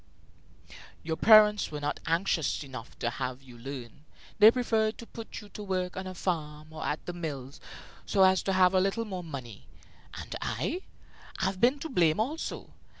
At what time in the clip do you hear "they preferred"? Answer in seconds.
4.39-4.97